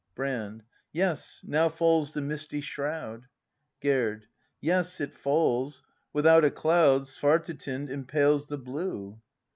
[0.15, 0.63] Brand.
[0.91, 3.27] Yes, now falls the misty shroud.
[3.81, 4.25] Gerd.
[4.59, 9.21] Yes, it falls: without a cloud Svartetind impales the blue!